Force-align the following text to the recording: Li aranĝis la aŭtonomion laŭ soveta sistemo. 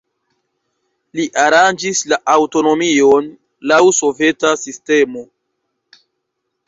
Li 1.17 1.25
aranĝis 1.41 2.01
la 2.13 2.19
aŭtonomion 2.35 3.29
laŭ 3.73 3.81
soveta 3.99 4.55
sistemo. 4.65 5.27